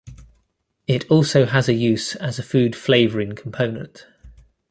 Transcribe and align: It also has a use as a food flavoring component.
It 0.87 1.05
also 1.11 1.45
has 1.45 1.69
a 1.69 1.75
use 1.75 2.15
as 2.15 2.39
a 2.39 2.43
food 2.43 2.75
flavoring 2.75 3.33
component. 3.35 4.07